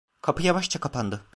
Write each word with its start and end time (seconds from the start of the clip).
Kapı 0.21 0.43
yavaşça 0.43 0.79
kapandı. 0.79 1.21